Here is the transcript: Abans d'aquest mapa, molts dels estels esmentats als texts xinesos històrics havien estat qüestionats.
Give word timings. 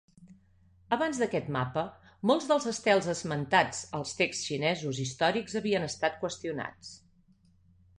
Abans 0.95 1.19
d'aquest 1.23 1.51
mapa, 1.57 1.83
molts 2.31 2.49
dels 2.53 2.67
estels 2.73 3.11
esmentats 3.15 3.85
als 4.01 4.17
texts 4.23 4.51
xinesos 4.53 5.05
històrics 5.09 5.63
havien 5.63 5.91
estat 5.93 6.23
qüestionats. 6.27 6.97